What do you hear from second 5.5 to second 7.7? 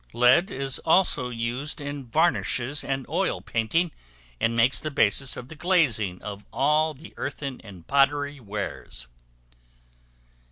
glazing of all the earthen